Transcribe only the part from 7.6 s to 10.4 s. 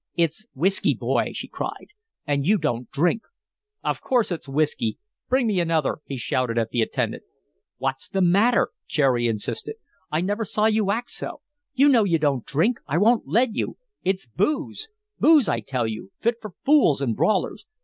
"What's the matter?" Cherry insisted. "I